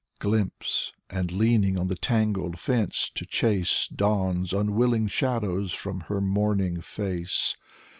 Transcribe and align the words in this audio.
Glimpse, 0.17 0.93
and 1.11 1.31
leaning 1.31 1.79
on 1.79 1.85
the 1.87 1.95
tangled 1.95 2.57
fence, 2.57 3.07
to 3.13 3.23
chase 3.23 3.87
Dawn*s 3.87 4.51
unwilling 4.51 5.05
shadows 5.07 5.73
from 5.73 5.99
her 6.09 6.19
morning 6.19 6.81
face. 6.81 7.55